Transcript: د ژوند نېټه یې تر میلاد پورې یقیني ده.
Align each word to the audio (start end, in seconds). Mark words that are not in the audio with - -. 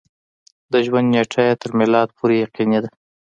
د 0.71 0.73
ژوند 0.85 1.07
نېټه 1.13 1.41
یې 1.47 1.53
تر 1.61 1.69
میلاد 1.79 2.09
پورې 2.17 2.35
یقیني 2.45 2.79
ده. 2.83 2.89